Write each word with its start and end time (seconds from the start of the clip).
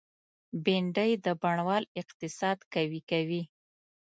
بېنډۍ 0.63 1.11
د 1.25 1.27
بڼوال 1.41 1.83
اقتصاد 2.01 2.57
قوي 2.73 3.01
کوي 3.09 3.41